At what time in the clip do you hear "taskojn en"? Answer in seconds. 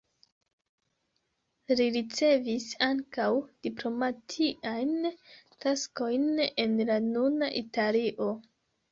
5.65-6.73